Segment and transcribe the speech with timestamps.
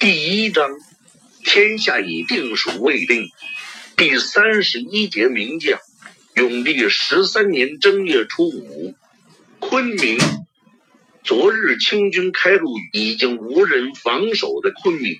[0.00, 0.66] 第一章，
[1.44, 3.28] 天下已定属未定。
[3.98, 5.78] 第三十一节，名将。
[6.34, 8.94] 永历十三年正月初五，
[9.58, 10.16] 昆明。
[11.22, 15.18] 昨日清军开入已经无人防守的昆明，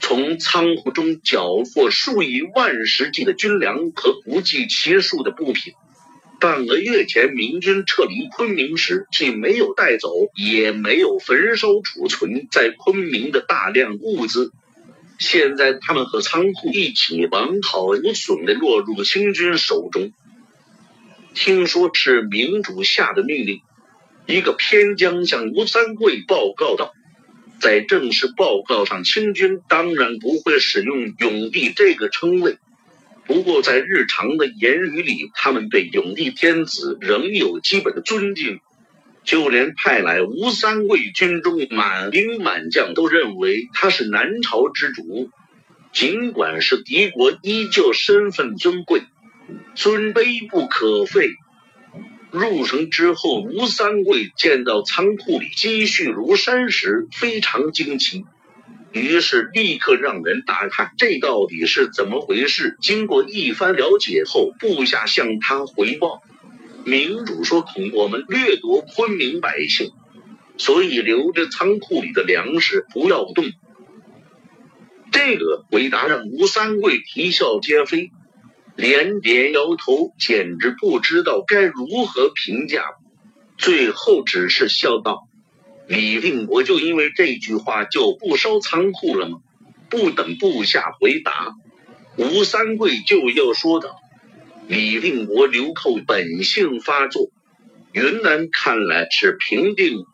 [0.00, 5.72] 从仓库中缴获数以万石计的军粮和不计其数的布品。
[6.44, 14.52] 半个月前，明军撤离昆明时，既没有带走，也没有焚烧储存在昆明的大量物资。
[15.18, 20.12] 现在，他们和仓库一起完好无损的落入清军手中。
[21.32, 23.62] 听说是明主下的命令，
[24.26, 26.92] 一个偏将向吴三桂报告道
[27.58, 32.58] ：“在正式报告上，清军当然不会使用‘永帝’这个称谓。”
[33.26, 38.60] 不过，在日常的言语里，他们对永历天子仍有基本的尊敬。
[39.24, 45.30] 就连派来吴三桂军中满兵满将都认为他是南朝之主。
[45.92, 49.02] 尽管是敌国，依旧身份尊贵，
[49.74, 51.30] 尊卑不可废。
[52.30, 58.26] 入城之后，吴三桂见到仓库里积蓄如山时，非常惊奇。
[58.94, 62.76] 于是立刻让人打探这到底是怎么回事。
[62.80, 66.22] 经过一番了解后，部下向他回报，
[66.84, 69.90] 明主说恐我们掠夺昆明百姓，
[70.58, 73.44] 所以留着仓库里的粮食不要动。
[75.10, 78.12] 这个回答让吴三桂啼笑皆非，
[78.76, 82.84] 连连摇头，简直不知道该如何评价。
[83.58, 85.26] 最后只是笑道。
[85.86, 89.38] 李定国就因为这句话就不烧仓库了吗？
[89.90, 91.54] 不等部下回答，
[92.16, 94.00] 吴三桂就又说道
[94.66, 97.28] ：“李定国流寇本性发作，
[97.92, 100.04] 云南看来是平定。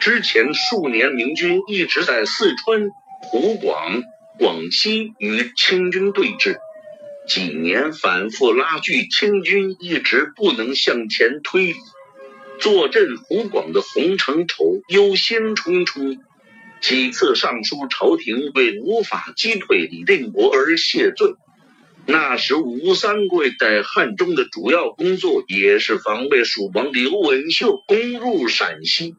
[0.00, 2.88] 之前数年明军一直在四川、
[3.20, 4.02] 湖广、
[4.38, 6.56] 广西与清军对峙，
[7.28, 11.74] 几年反复拉锯，清军一直不能向前推。”
[12.58, 16.18] 坐镇湖广的洪承畴忧心忡忡，
[16.80, 21.34] 几次上书朝廷，为无法击退李定国而谢罪。
[22.04, 29.14] 那时吴三桂在汉中的主要工作也是防备蜀王刘文秀攻入陕西，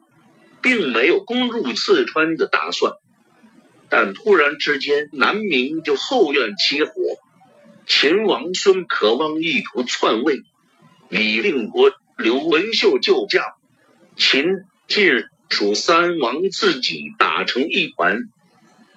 [0.62, 2.94] 并没有攻入四川的打算。
[3.90, 6.92] 但突然之间，南明就后院起火，
[7.88, 10.42] 秦王孙可望意图篡位，
[11.10, 11.92] 李定国。
[12.20, 13.56] 刘文秀救驾，
[14.18, 14.44] 秦
[14.90, 18.24] 晋蜀三王自己打成一团，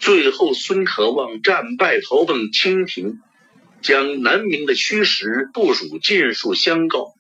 [0.01, 3.21] 最后孙可望战败逃奔清廷，
[3.81, 7.15] 将南明的虚实部署尽数相告。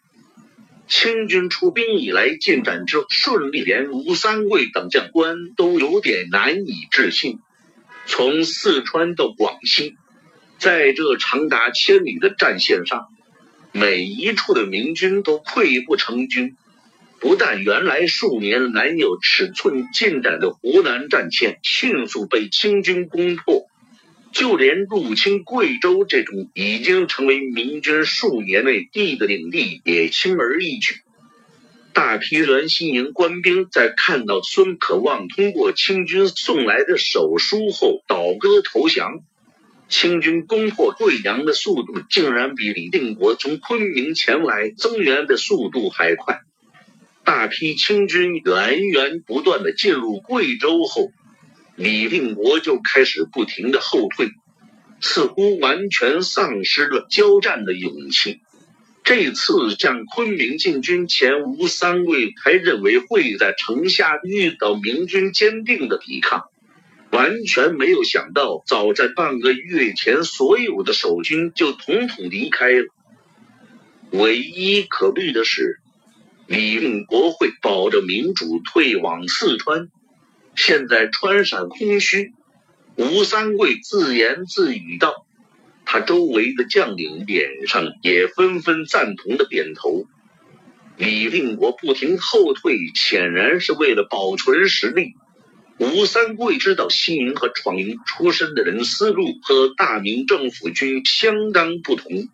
[0.88, 7.38] 清军出兵以来进展之顺利，连吴三桂等将官都有点难以置信。
[8.06, 9.94] 从四川到广西，
[10.58, 13.06] 在这长达千里的战线上。
[13.72, 16.56] 每一处的明军都溃不成军，
[17.20, 23.66] 不但原来数年难有尺寸进展的湖南战线迅速被清军攻破，
[24.30, 30.96] 就连入侵贵州这种已经成为明军数年内地的领地也轻而易举。
[31.94, 39.20] 大批原西营官兵在看到孙可望通过清军送来的手书后，倒戈投降。
[39.92, 46.40] 清军攻破贵阳的速度，竟然比李定国从昆明前来增援的速度还快。
[47.24, 51.12] 大批清军源源不断的进入贵州后，
[51.76, 54.30] 李定国就开始不停的后退，
[55.02, 58.40] 似乎完全丧失了交战的勇气。
[59.04, 66.44] 这次向昆明进军前，吴三桂还认为会在城下遇到明军坚定的抵抗。
[67.12, 72.86] 完全没有想到，早在半个月前，所有的守军就统统离开了。
[74.12, 75.78] 唯一可虑的是，
[76.46, 79.88] 李定国会保着民主退往四川。
[80.56, 82.32] 现在川陕空虚，
[82.96, 85.26] 吴三桂自言自语道
[85.84, 90.06] ：“他周围的将领脸上也纷纷赞同的点头。
[90.96, 95.14] 李定国不停后退，显然是为了保存实力。”
[95.82, 102.28] 吴三桂知道西营和闯营出身的人思路和大明政府军相当不同，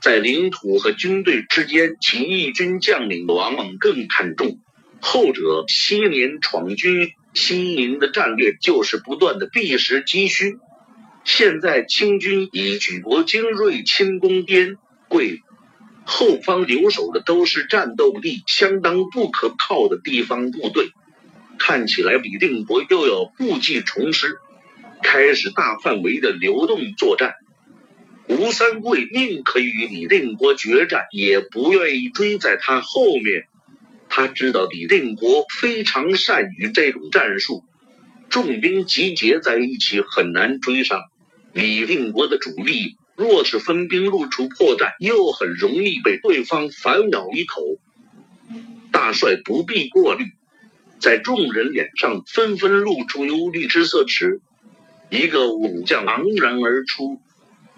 [0.00, 4.58] 在领土和军队之间，起义军将领往往更看重
[5.00, 5.64] 后者。
[5.68, 10.56] 西宁闯军西营的战略就是不断的避实击虚，
[11.24, 15.42] 现在清军已举国精锐轻攻滇桂，
[16.06, 20.90] 后方留守的都是战斗力相当不可靠的地方部队。
[21.58, 24.38] 看起来李定国又要故技重施，
[25.02, 27.34] 开始大范围的流动作战。
[28.28, 33.46] 吴三桂宁可与李定国决战，也不愿意追在他后面。
[34.08, 37.64] 他知道李定国非常善于这种战术，
[38.30, 41.02] 重兵集结在一起很难追上。
[41.52, 47.62] 李定国的主力若是分兵露出破绽，又很容易被对方反咬一口。
[48.92, 50.24] 大帅不必过虑，
[51.00, 54.40] 在众人脸上纷纷露出忧虑之色时，
[55.10, 57.20] 一个武将昂然而出。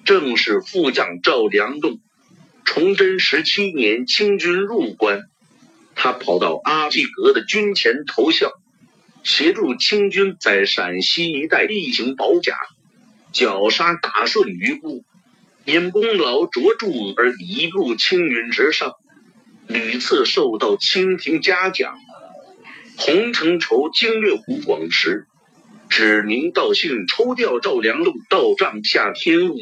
[0.03, 2.01] 正是副将赵良栋，
[2.65, 5.25] 崇祯十七年清军入关，
[5.95, 8.51] 他跑到阿济格的军前投效，
[9.23, 12.57] 协助清军在陕西一带例行保甲，
[13.33, 15.05] 绞杀大顺余部，
[15.67, 16.87] 因功劳卓著
[17.19, 18.95] 而一路青云直上，
[19.69, 21.95] 屡次受到清廷嘉奖。
[23.01, 25.27] 洪承畴经略湖广时，
[25.89, 29.57] 指名道姓抽调赵良栋到帐下添武。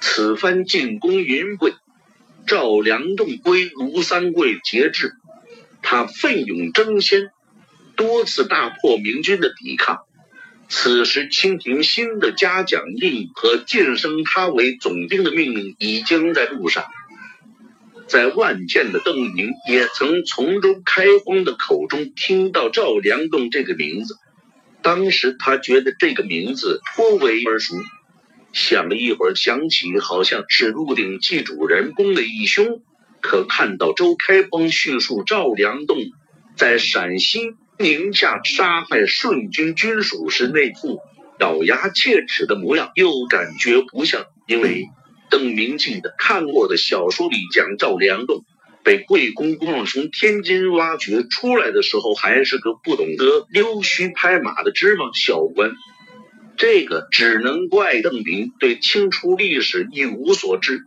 [0.00, 1.74] 此番进攻云贵，
[2.46, 5.12] 赵良栋归吴三桂节制。
[5.82, 7.28] 他奋勇争先，
[7.96, 9.98] 多次大破明军的抵抗。
[10.70, 16.84] 此时，清廷新的嘉奖令和晋升他为总兵的命令已经在路上。
[18.06, 24.16] 在万箭的邓明也曾从周开荒的口中听到赵良栋这个名字，
[24.82, 27.74] 当时他觉得这个名字颇为耳熟。
[28.52, 32.82] 想了一会儿，想起好像是《鹿鼎记》主人公的义兄。
[33.20, 35.96] 可看到周开邦叙述赵良栋
[36.56, 41.00] 在陕西宁夏杀害顺军军属时那副
[41.40, 44.26] 咬牙切齿的模样，又感觉不像。
[44.46, 44.84] 因为
[45.34, 48.44] 邓明记得看过的小说里讲，赵良栋
[48.84, 55.72] 被贵公公从天津挖掘出来的时候，还是个不懂得溜须拍马的芝麻小官。
[56.56, 60.84] 这个只能怪邓明对清初历史一无所知。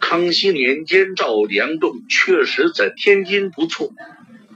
[0.00, 3.92] 康熙年间，赵良栋确实在天津不错，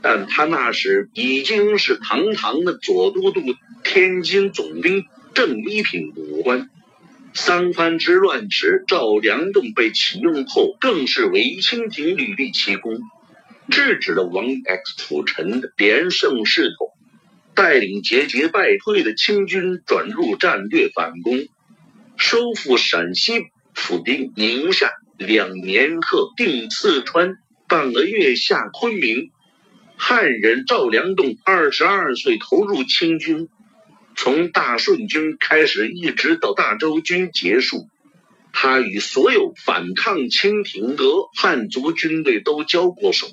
[0.03, 3.43] 但他那时已经是堂堂的左都督、
[3.85, 5.05] 天津总兵，
[5.35, 6.69] 正一品武官。
[7.33, 12.99] 三藩之乱时，赵良栋被启用后，更是为清廷屡立奇功，
[13.71, 16.93] 制止了王 X 辅臣的连胜势头。
[17.55, 21.47] 带领节节败退的清军转入战略反攻，
[22.17, 23.33] 收复陕西、
[23.75, 27.37] 抚定宁夏，两年克定四川，
[27.69, 29.31] 半个月下昆明。
[29.97, 33.49] 汉人赵良栋二十二岁投入清军，
[34.23, 37.89] 从大顺军开始一直到大周军结束，
[38.53, 43.29] 他与所有反抗清廷的汉族军队都交过手。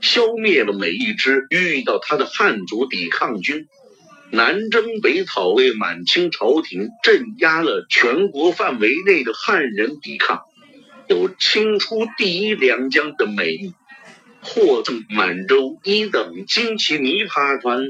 [0.00, 3.66] 消灭了每一支遇到他的汉族抵抗军，
[4.30, 10.42] 南征北讨，为满清朝廷镇压了全国范围内的汉人抵抗，
[11.08, 13.72] 有清初第一良将的美誉，
[14.42, 17.82] 获赠满洲一等金旗泥帕团。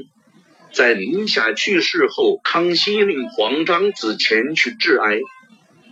[0.75, 5.21] 在宁夏去世后，康熙令皇长子前去致哀，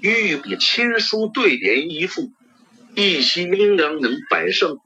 [0.02, 2.34] 御笔亲书对联一副，
[2.94, 4.80] 一夕阴阳能百胜。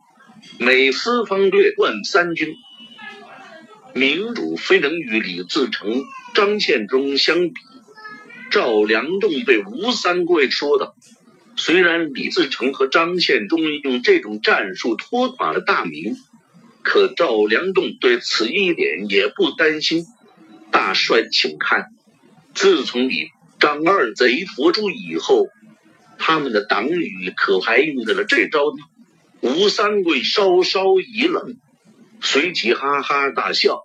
[0.60, 2.54] 每四方略冠三军，
[3.96, 6.04] 明主非能与李自成、
[6.36, 7.56] 张献忠相比。
[8.52, 10.94] 赵良栋对吴三桂说道
[11.58, 16.16] ：“虽然李自成和张献忠用这种战术拖垮了大明，
[16.90, 20.06] 可赵良栋对此一点也不担心。
[20.72, 21.88] 大帅，请看，
[22.54, 23.28] 自从你
[23.60, 25.48] 张二贼佛诛以后，
[26.18, 28.78] 他们的党羽可还用得了这招呢？”
[29.44, 31.58] 吴三桂稍稍一愣，
[32.22, 33.82] 随即哈哈大笑，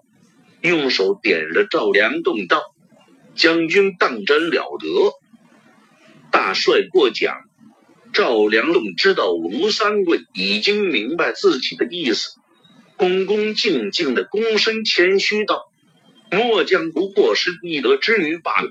[0.61, 2.63] 用手点了赵良栋道
[3.35, 5.13] ：“将军当真了得，
[6.31, 7.35] 大帅过奖。”
[8.15, 12.39] 赵良栋知道吴三桂已经明白自己的意思，
[12.97, 15.71] 恭恭敬敬的躬身谦虚道
[16.31, 18.71] ：“末将不过是一德之女罢了。”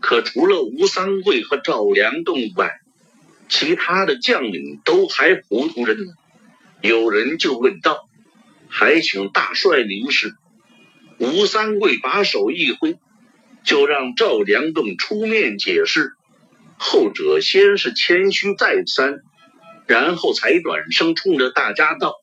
[0.00, 2.80] 可除了吴三桂和赵良栋外，
[3.48, 6.00] 其他的将领都还糊涂着呢。
[6.80, 8.08] 有人就问道
[8.68, 10.34] ：“还请大帅明示。”
[11.18, 12.98] 吴三桂把手一挥，
[13.64, 16.14] 就让赵良栋出面解释。
[16.78, 19.20] 后者先是谦虚再三，
[19.86, 22.16] 然后才转声冲着大家道：“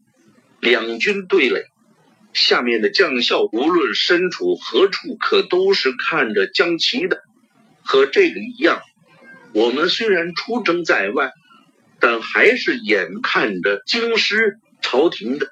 [0.59, 1.63] 两军对垒，
[2.33, 7.21] 下面的将校无论身处何处，可都是看着将旗的。
[7.81, 8.81] 和这个一样。”
[9.51, 11.31] 我们虽然出征在外，
[11.99, 15.49] 但还是眼看着京师朝廷的，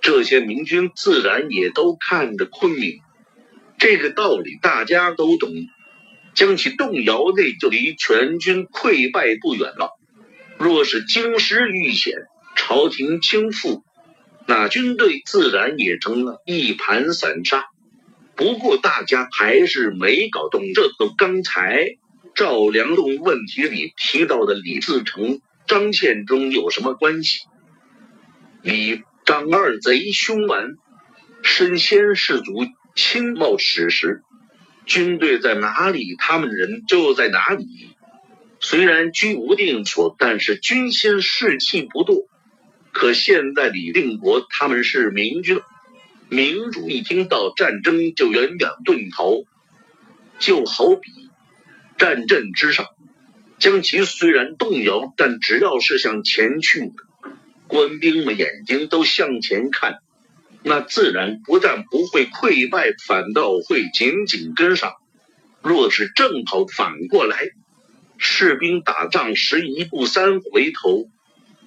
[0.00, 3.00] 这些明军自然也都看着昆明。
[3.76, 5.50] 这个道理大家都懂。
[6.34, 9.90] 将其动摇，那就离全军溃败不远了。
[10.58, 12.14] 若是京师遇险，
[12.56, 13.82] 朝廷倾覆，
[14.46, 17.64] 那军队自然也成了一盘散沙。
[18.36, 21.96] 不过大家还是没搞懂，这和刚才
[22.34, 27.46] 赵良栋问题里提到的李自成、张献忠有什么关系？
[28.60, 30.74] 李张二贼凶顽，
[31.42, 34.22] 身先士卒，亲冒矢石。
[34.84, 37.96] 军队在哪里，他们人就在哪里。
[38.60, 42.26] 虽然居无定所，但是军心士气不堕。
[42.94, 45.60] 可现在李定国他们是明军。
[46.30, 49.44] 明主一听到战争就远远遁逃，
[50.38, 51.10] 就好比
[51.98, 52.86] 战阵之上，
[53.58, 56.92] 将其虽然动摇，但只要是向前去，
[57.66, 59.98] 官兵们眼睛都向前看，
[60.62, 64.94] 那自然不但不会溃败，反倒会紧紧跟上。
[65.62, 67.50] 若是正好反过来，
[68.18, 71.08] 士兵打仗时一步三回头，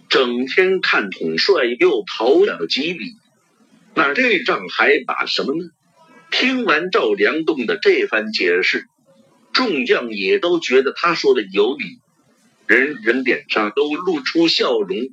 [0.10, 3.14] 整天看统帅又逃了几里。
[3.94, 5.70] 那这仗还打什么呢？
[6.30, 8.86] 听完赵良栋的这番解释，
[9.54, 12.00] 众将也都觉得他说的有理，
[12.68, 15.10] 人人脸上都露出笑容。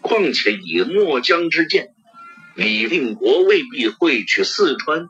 [0.00, 1.94] 况且以末将之见，
[2.56, 5.08] 李定国未必会去四川。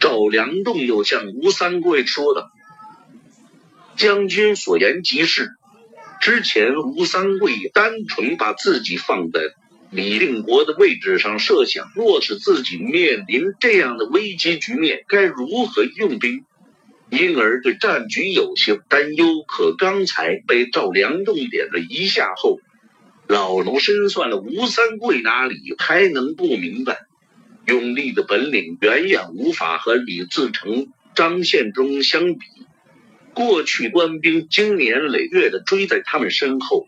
[0.00, 2.50] 赵良栋又向吴三桂说道
[3.96, 5.50] ：“将军所言极是。
[6.24, 9.40] 之前吴三桂单纯把自己放在。”
[9.92, 16.46] 李定国的位置上设想，若是自己面临这样的危机局面，该如何用兵？
[17.10, 19.44] 因而对战局有些担忧。
[19.46, 22.58] 可刚才被赵良栋点了一下后，
[23.28, 27.02] 老奴深算了，吴三桂哪里还能不明白？
[27.66, 32.46] 用力的本领远远无法和李自成、张献忠相比。
[33.34, 36.86] 过去官兵经年累月的追在他们身后，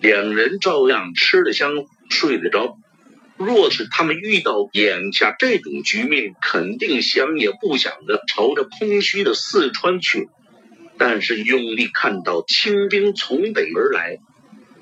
[0.00, 1.86] 两人照样吃得香。
[2.12, 2.76] 睡得着。
[3.38, 10.28] 若是他们遇到眼下这种局面，肯定想也不想的朝着空虚的四川去。
[10.98, 14.18] 但是永历看到清兵从北而来，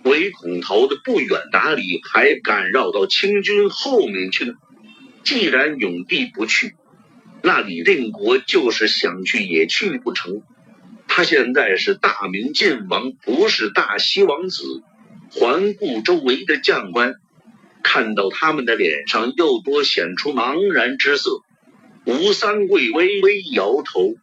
[0.04, 4.54] 唯恐逃得不远，哪里还敢绕到清军后面去呢？
[5.22, 6.76] 既然永帝不去，
[7.42, 10.40] 那李定国就是想去也去不成。
[11.08, 14.62] 他现在是大明晋王，不是大西王子。
[15.30, 17.16] 环顾周围的将官，
[17.82, 21.42] 看到他们的脸上又多显出茫然之色。
[22.04, 24.14] 吴三桂微微摇头，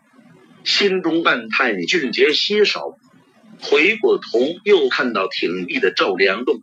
[0.63, 2.97] 心中暗叹俊杰稀少。
[3.61, 6.61] 回过头又看到挺立的赵良栋，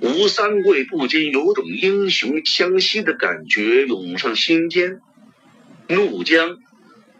[0.00, 5.00] 吴三桂不禁有种英雄相惜的感觉涌上心间。
[5.88, 6.58] 怒江，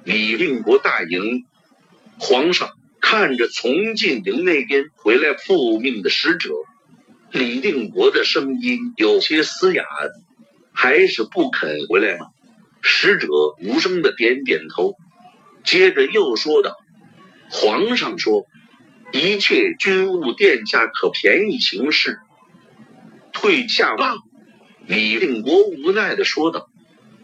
[0.05, 1.45] 李定国大营，
[2.19, 2.71] 皇上。
[3.01, 6.51] 看着从晋陵那边回来复命的使者，
[7.31, 9.85] 李定国的声音有些嘶哑，
[10.75, 12.27] 还是不肯回来吗？
[12.83, 13.29] 使者
[13.63, 14.95] 无声的点点头，
[15.65, 16.77] 接着又说道
[17.49, 18.47] ：“皇上说，
[19.13, 22.19] 一切军务殿下可便宜行事，
[23.33, 24.17] 退下吧。”
[24.87, 26.69] 李定国无奈的说道：“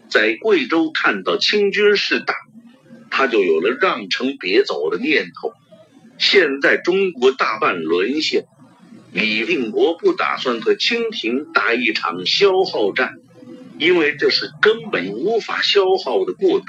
[0.09, 2.33] 在贵州看到清军势大，
[3.15, 5.53] 他就有了让城别走的念头。”
[6.19, 8.45] 现在中国大半沦陷，
[9.11, 13.15] 李定国不打算和清廷打一场消耗战，
[13.79, 16.61] 因为这是根本无法消耗的过。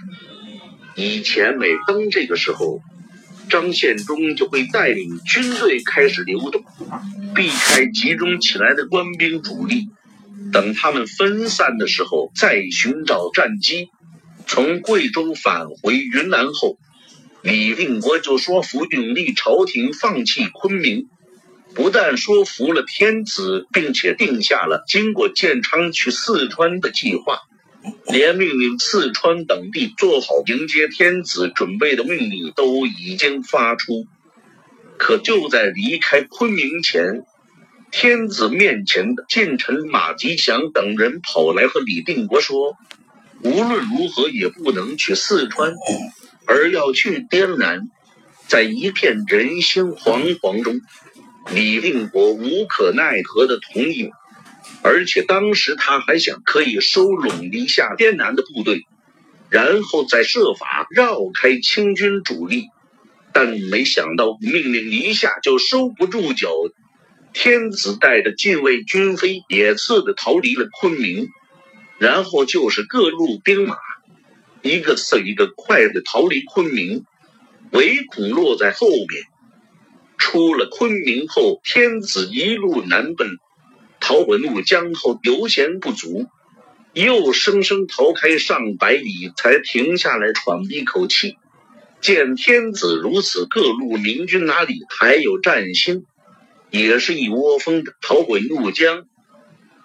[0.96, 2.80] 以前每当这个时候，
[3.48, 6.64] 张献忠就会带领军队开始流动，
[7.34, 9.88] 避开集中起来的官兵主力，
[10.52, 13.90] 等他们分散的时候再寻找战机。
[14.46, 16.78] 从贵州返回云南后。
[17.42, 21.06] 李定国就说服永历朝廷放弃昆明，
[21.74, 27.42] 不但说服了天子，并且定下了经过建昌去四川的计划，
[28.08, 34.06] 连命令四川等地做好迎接天子准备的命令都已经发出。
[34.98, 37.22] 可就在离开昆明前，
[37.92, 42.76] 天子面前的近臣马吉祥等人跑来和李定国说，
[43.42, 45.74] 无论如何也不能去四川。
[46.46, 47.88] 而要去滇南，
[48.46, 50.80] 在一片人心惶惶中，
[51.52, 54.10] 李定国无可奈何的同意。
[54.82, 58.82] 而且当时他还想可以收拢一下滇南的部队，
[59.50, 62.66] 然后再设法绕开清军主力。
[63.32, 66.48] 但没想到命令一下就收不住脚，
[67.32, 71.28] 天子带着禁卫军飞也似的逃离了昆明，
[71.98, 73.76] 然后就是各路兵马。
[74.62, 77.04] 一个次一个快的逃离昆明，
[77.70, 79.24] 唯恐落在后面。
[80.18, 83.38] 出了昆明后，天子一路南奔，
[84.00, 86.26] 逃回怒江后，油钱不足，
[86.94, 91.36] 又生生逃开上百里，才停下来喘一口气。
[92.00, 96.06] 见天子如此，各路明军哪里还有战心？
[96.70, 99.06] 也是一窝蜂的逃回怒江。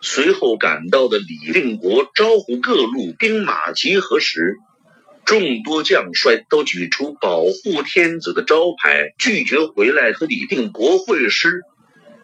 [0.02, 4.58] 随后赶到的李定国招呼各路兵马集合时。
[5.24, 11.62] 众多将帅都举出保护天子的招牌，拒绝回来和李定国会师。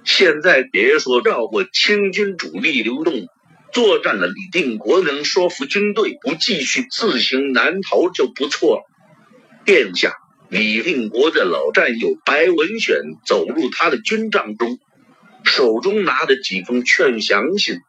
[0.03, 3.27] 现在别说绕过清军主力流动
[3.71, 8.83] 作战了，李定国能说服军队不继续自行南逃就不错了。
[9.63, 10.13] 殿下，
[10.49, 14.79] 李定国的老战友白文选走入他的军帐中，
[15.47, 17.79] 手中拿着几封劝降信，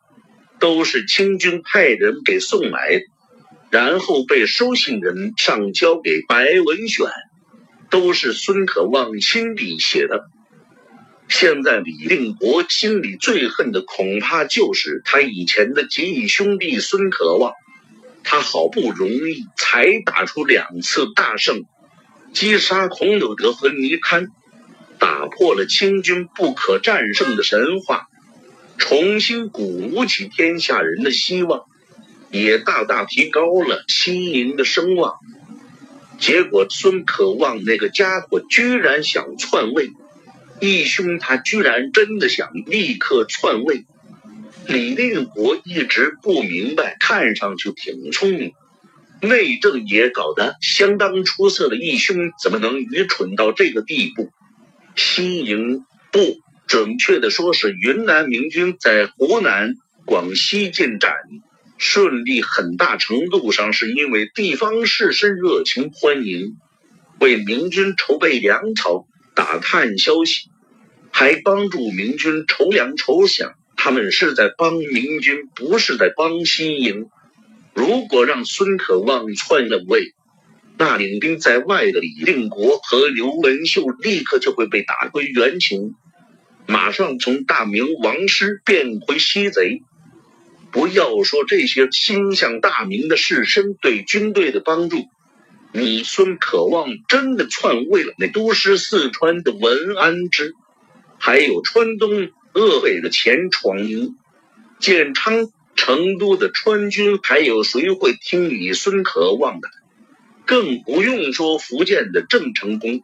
[0.59, 3.03] 都是清军派人给送来的。
[3.71, 7.11] 然后被收信人上交给白文选，
[7.91, 10.25] 都是孙可望亲笔写的。
[11.29, 17.53] 现在李定国心里最恨的，恐怕就是他以前的结义兄弟孙可望。
[18.25, 21.65] 他好不容易才打出两次大胜，
[22.33, 24.29] 击杀孔有德和倪堪，
[24.99, 28.09] 打破了清军不可战胜的神话，
[28.77, 31.65] 重新鼓舞起天下人的希望。
[32.31, 35.15] 也大大提高了西营的声望，
[36.19, 39.89] 结果孙可望那个家伙居然想篡位，
[40.61, 43.87] 义兄他居然真的想立刻篡位。
[44.67, 48.53] 李定国一直不明白，看上去挺聪明，
[49.23, 54.31] 内政也搞得相当出色的义兄，怎么能愚蠢到这个地步？
[54.99, 59.75] 西营不准确的说是云南明军在湖南、
[60.05, 61.15] 广西进展。
[61.79, 66.57] 顺利很大程度上是因为地方士绅热情欢迎，
[67.21, 69.07] 为明军筹备粮草、
[69.37, 70.51] 打探消息，
[71.13, 73.53] 还帮助明军筹粮筹饷。
[73.77, 77.07] 他们是在帮明军，不是在帮西营。
[77.73, 80.13] 如果让孙可望篡了位，
[80.79, 85.97] 那领兵在外的李定国和刘文秀立刻就会被打回原形，
[86.69, 89.83] 马上从大明王师变回西贼。
[90.71, 95.07] 不要说这些心向大明的士绅对军队的帮助，
[95.73, 100.55] 你孙可望真的篡位了，那都师四川的文安之，
[101.19, 104.17] 还有川东鄂北的钱闯营、
[104.79, 109.69] 建昌、成都的川军，还有谁会听你孙可望的？
[110.49, 113.03] 更不用说福建的郑成功、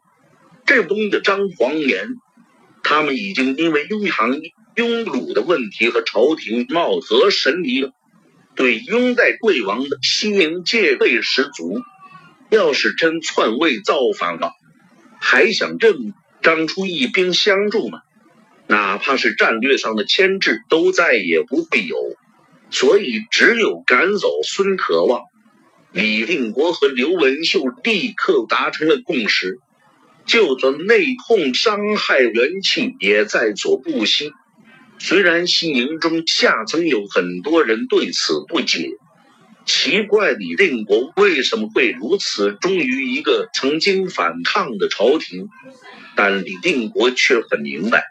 [0.65, 2.09] 浙东的张黄岩，
[2.83, 4.41] 他们已经因为拥航。
[4.75, 7.93] 庸鲁的问题和朝廷貌合神离了，
[8.57, 11.81] 对拥戴贵王的西营戒备十足。
[12.51, 14.51] 要是真篡位造反了，
[15.21, 18.01] 还想正张出一兵相助吗？
[18.67, 21.97] 哪怕是战略上的牵制，都再也不会有。
[22.71, 25.23] 所以，只有赶走孙可望、
[25.95, 29.61] 李定国和刘文秀，立刻达成了共识。
[30.27, 34.33] 就算内讧伤害元气，也在所不惜。
[34.99, 38.91] 虽然西营中下层有很多人对此不解，
[39.67, 45.49] 奇怪李定国为什么会如此忠于一个曾经反抗的朝廷，
[46.17, 48.07] 但李定国却很明白，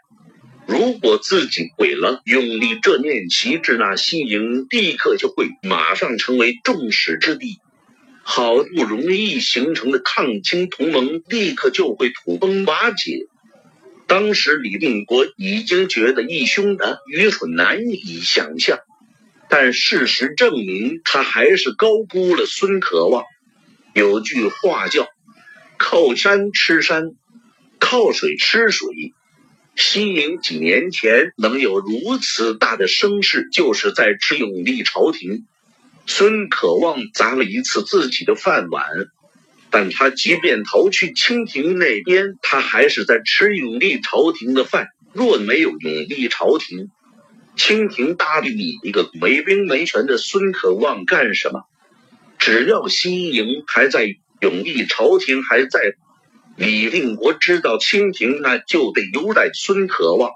[0.66, 7.60] 如果自己毁了永历这面旗帜，那西营立刻就会马上成为众矢之的，
[8.26, 13.26] 好不容易形成的抗清同盟立刻就会土崩瓦解。
[14.06, 18.78] 当时李定国已经觉得义兄的愚蠢难以想象，
[19.48, 23.24] 但事实证明他还是高估了孙可望。
[23.92, 25.06] 有句话叫
[25.78, 27.12] “靠山吃山，
[27.78, 28.88] 靠水吃水”。
[29.76, 35.46] 西宁几年前能有如此大的声势，就是在吃永历朝廷。
[36.06, 38.86] 孙可望砸了一次自己的饭碗。
[39.70, 44.88] 但他即便逃去清廷那边，他还是在吃永历朝廷的饭。
[45.12, 46.90] 若没有永历朝廷，
[47.56, 51.62] 清廷搭理你一个没兵没权的孙可望干什么？
[52.38, 54.06] 只要西营还在，
[54.40, 55.94] 永历朝廷还在，
[56.56, 60.30] 李定国知道清廷那就得优待孙可望，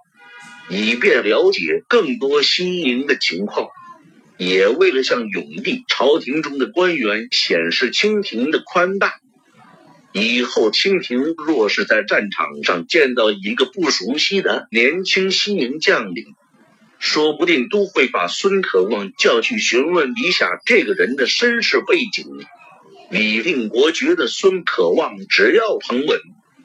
[0.69, 3.69] 以便了解更多西营的情况。
[4.39, 9.15] 也为了向永历朝廷中的官员显示清廷的宽大。
[10.13, 16.25] 以后，清廷若是在战场上见到一个不熟悉的年轻西营将领，
[16.99, 22.25] 说不定都会把孙可望叫去询问一下这个人的身世背景。
[23.11, 26.21] 李定国觉得孙可望只要捧稳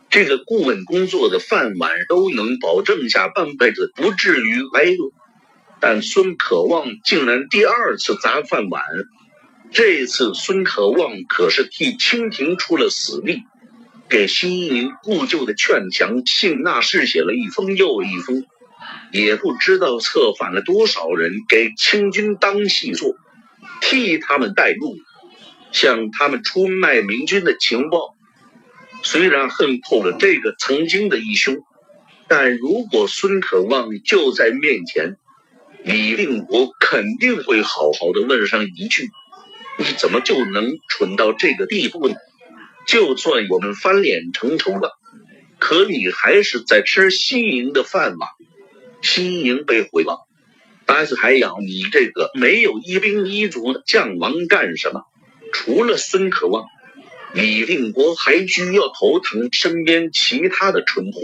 [0.10, 5.12] 这个顾问工作的饭碗，都能保证下半辈子不至于挨饿。
[5.86, 8.82] 但孙可望竟然第二次砸饭碗，
[9.74, 13.42] 这次孙可望可是替清廷出了死力，
[14.08, 18.46] 给西宁故旧的劝降信那是写了一封又一封，
[19.12, 23.18] 也不知道策反了多少人给清军当细作，
[23.82, 24.96] 替他们带路。
[25.74, 28.16] 向他们出卖明军的情报，
[29.02, 31.58] 虽然恨透了这个曾经的义兄，
[32.30, 35.18] 但如果孙可望就在面前，
[35.84, 39.10] 李定国肯定会好好的问上一句
[39.78, 42.16] ：“你怎么就能蠢到这个地步呢？
[42.88, 44.98] 就算我们翻脸成仇了，
[45.60, 48.28] 可你还是在吃西营的饭吗？
[49.02, 50.26] 西营被毁了，
[50.86, 55.04] 但是还要你这个没有一兵一卒的将王干什么？”
[55.52, 56.66] 除了孙可望，
[57.34, 61.20] 李定国还需要头疼身边其他的蠢货。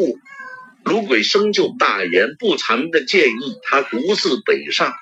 [0.83, 4.93] 卢桂生就大言不惭的建议他独自北上，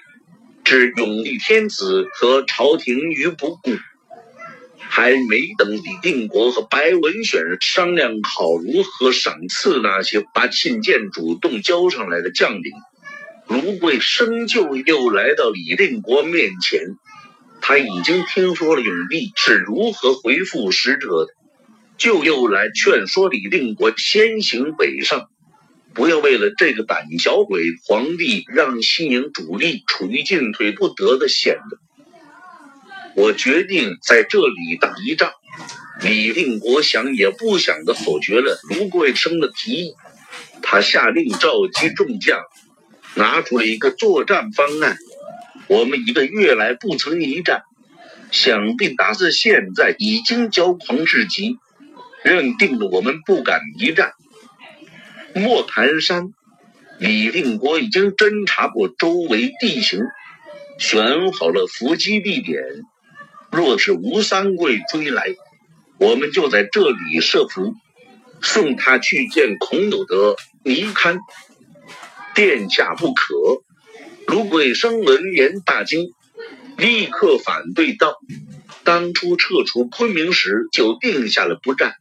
[0.64, 3.72] 置永历天子和朝廷于不顾。
[4.90, 12.72] 还没等李定国和白文选商量好如何赏赐那些把信件主动交上来的将领，
[13.48, 16.96] 卢桂生就又来到李定国面前。
[17.60, 21.34] 他已经听说了永历是如何回复使者的，
[21.98, 25.30] 就又来劝说李定国先行北上，
[25.98, 31.80] 不要为了这个胆小鬼皇帝让西营主力处于进退不得的险的。
[33.16, 35.32] 我决定在这里打一仗。
[36.04, 39.94] 李定国想也不想的否决了卢桂生的提议，
[40.62, 42.42] 他下令召集众将，
[43.16, 44.98] 拿出了一个作战方案。
[45.66, 47.64] 我们一个月来不曾一战，
[48.30, 51.58] 想必打字现在已经骄狂至极，
[52.24, 54.12] 认定了我们不敢一战。
[55.40, 56.34] 莫盘山，
[57.00, 60.02] 李定国已经侦查过周围地形，
[60.80, 62.64] 选好了伏击地点。
[63.52, 65.36] 若是吴三桂追来，
[66.00, 67.74] 我们就在这里设伏，
[68.42, 71.20] 送他去见孔有德、倪堪
[72.36, 73.36] 殿下不可。
[74.28, 76.12] 卢桂生闻言大惊，
[76.78, 78.18] 立刻反对道
[78.84, 81.96] ：“当初撤出昆明时就定下了不战，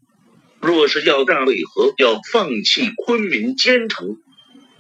[0.67, 4.17] 若是要战，为何要放弃昆明坚城？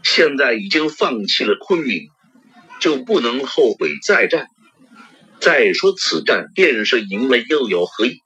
[0.02, 2.08] 现在已经放弃了昆明，
[2.80, 4.48] 就不能后悔再战。
[5.38, 8.20] 再说此战便是赢了，又有何意？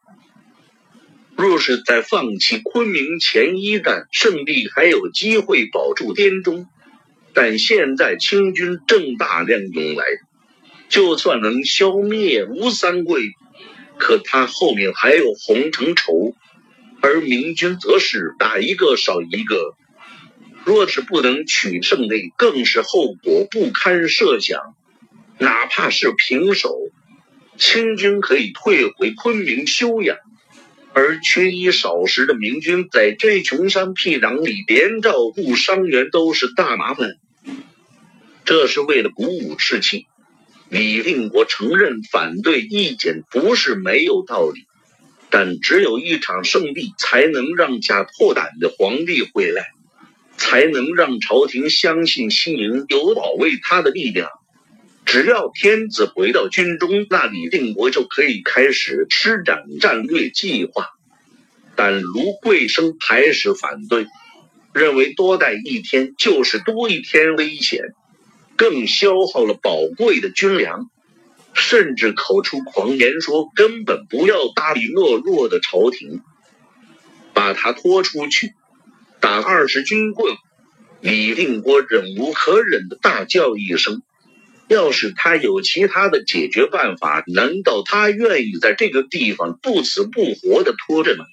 [1.37, 6.67] 若是在放弃昆明前一战胜利，还有机会保住滇中。”
[7.35, 10.05] 但现在清军正大量涌来，
[10.89, 13.21] 就算能消灭吴三桂，
[13.99, 16.35] 可他后面还有洪承畴，
[17.01, 19.75] 而明军则是打一个少一个。
[20.65, 24.61] 若是不能取胜利，更是后果不堪设想。
[25.39, 26.77] 哪怕是平手，
[27.57, 30.19] 清军可以退回昆明休养。
[30.93, 37.09] 而缺衣少食的明军，在这穷山僻壤里，连照顾伤员都是大麻烦。
[38.45, 40.07] 这是为了鼓舞士气。
[40.69, 44.67] 李定国承认反对意见不是没有道理，
[45.31, 49.69] 但只有一场胜利，才能让假破胆的皇帝回来，
[50.37, 54.29] 才能让朝廷相信西宁有保卫他的力量。
[55.07, 60.87] 只要天子回到军中，那李定国就可以开始施展战略计划。
[61.77, 64.07] 但卢桂生还是反对，
[64.73, 67.83] 认为多待一天就是多一天危险，
[68.57, 70.91] 更消耗了宝贵的军粮，
[71.61, 76.23] 甚至口出狂言说根本不要搭理懦弱的朝廷，
[77.35, 78.55] 把他拖出去
[79.21, 80.35] 打二十军棍。
[81.01, 84.03] 李定国忍无可忍的大叫一声。
[84.69, 91.25] 要是他有其他的解决办法，难道他愿意在这个地方不死不活的拖着吗？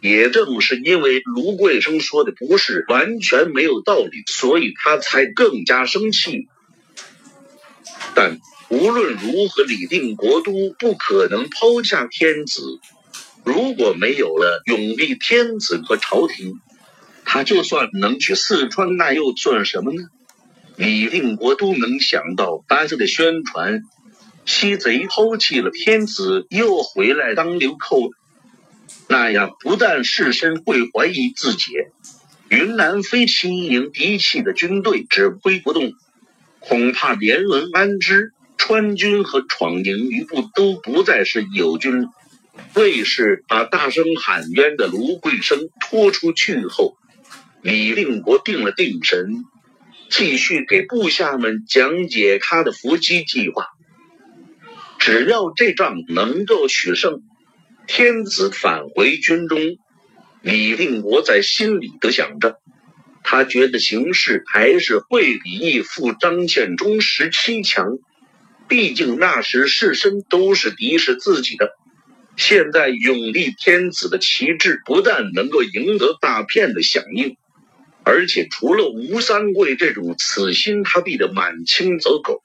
[0.00, 6.46] 也正是因为卢桂生说的不是完全没有道理，所以他才更加生气。
[8.14, 8.38] 但
[8.70, 12.62] 无论如何，李定国都不可能抛下天子。
[13.44, 16.60] 如果没有了永历天子和朝廷，
[17.24, 20.02] 他就算能去四川，那又算什么呢？
[20.76, 23.82] 李定国都能想到班子的宣传，
[24.44, 28.10] 西贼抛弃了天子，又回来当流寇，
[29.08, 31.72] 那样不但士绅会怀疑自己，
[32.50, 35.94] 云南飞西营嫡系的军队指挥不动，
[36.60, 42.08] 恐怕连文安之川军和闯营余部都不再是友军。
[42.74, 46.98] 卫士把大声喊冤的卢桂生拖出去后，
[47.62, 49.44] 李定国定了定神，
[50.10, 53.66] 继续给部下们讲解他的伏击计划。
[54.98, 57.22] 只要这仗能够取胜，
[57.86, 59.58] 天子返回军中，
[60.42, 62.58] 李定国在心里的想着。
[63.22, 67.98] 他觉得形势还是会比义父张献忠时期强，
[68.68, 71.70] 毕竟那时士绅都是敌视自己的。
[72.36, 77.36] 现在永历天子的旗帜不但能够赢得大片的响应，
[78.04, 82.42] 而且除了吴三桂这种死心塌地的满清走狗，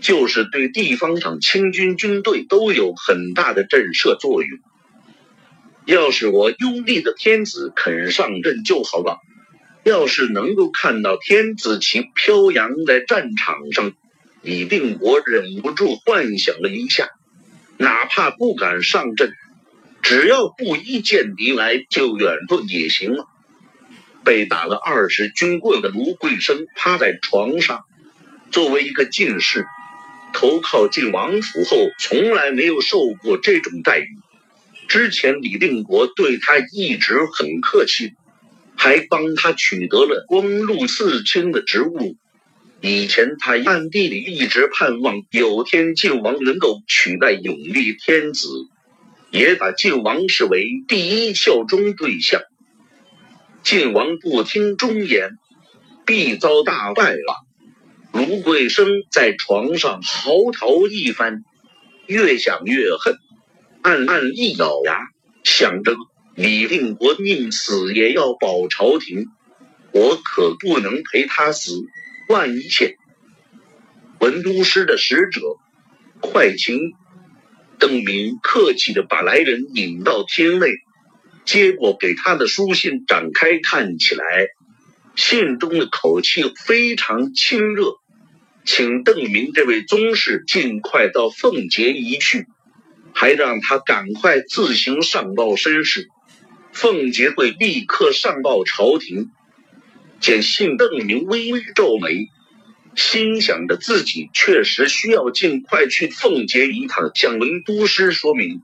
[0.00, 4.58] 就是对地方上清军军队都有很大的震慑作用。
[5.84, 9.18] 要是我拥立的天子肯上阵就好了。
[9.82, 13.92] 要是能够看到天子旗飘扬在战场上，
[14.44, 17.08] 李定国忍不住幻想了一下，
[17.78, 19.32] 哪怕不敢上阵，
[20.02, 23.26] 只要布衣见敌来就远盾也行了。
[24.22, 27.84] 被打了二十军棍的卢桂生趴在床上，
[28.50, 29.64] 作为一个进士，
[30.34, 34.08] 投靠晋王府后，从来没有受过这种待遇。
[34.88, 38.12] 之前李定国对他一直很客气。
[38.76, 42.16] 还帮他取得了光禄寺卿的职务。
[42.86, 48.46] 以前他暗地里一直盼望有天晋王能够取代永历天子，
[49.30, 52.42] 也把晋王视为第一效忠对象。
[53.62, 55.30] 晋王不听忠言，
[56.04, 57.46] 必遭大败了。
[58.12, 61.42] 卢桂生在床上嚎啕一番，
[62.06, 63.16] 越想越恨，
[63.80, 64.98] 暗暗一咬牙，
[65.42, 65.96] 想着。
[66.34, 69.24] 李定国宁死也要保朝廷，
[69.92, 71.72] 我可不能陪他死。
[72.28, 72.96] 万一欠
[74.18, 75.40] 文都师的使者，
[76.20, 76.78] 快请
[77.78, 80.68] 邓明客气的把来人引到厅内，
[81.44, 84.24] 接过给他的书信，展开看起来，
[85.14, 87.96] 信中的口气非常亲热，
[88.64, 92.46] 请邓明这位宗室尽快到凤节一去，
[93.12, 96.08] 还让他赶快自行上报身世。
[96.72, 99.30] 凤节会立刻上报朝廷。
[100.20, 102.28] 见信，邓明微微皱眉，
[102.96, 108.62] 心想着自己确实需要尽快去奉节一趟，向文都师说明。